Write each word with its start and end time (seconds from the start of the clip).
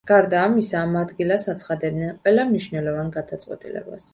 გარდა 0.09 0.37
ამისა, 0.43 0.79
ამ 0.85 0.95
ადგილას 1.01 1.45
აცხადებდნენ 1.53 2.17
ყველა 2.25 2.49
მნიშვნელოვან 2.53 3.15
გადაწყვეტილებას. 3.21 4.09